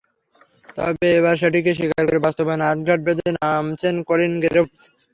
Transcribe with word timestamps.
তবে 0.77 1.07
এবার 1.19 1.35
সেটিকে 1.41 1.71
স্বীকার 1.77 2.03
করে 2.07 2.19
বাস্তবায়নে 2.25 2.65
আটঘাট 2.67 2.99
বেঁধে 3.05 3.29
নামছেন 3.37 3.95
কলিন 4.07 4.33
গ্রেভস। 4.43 4.81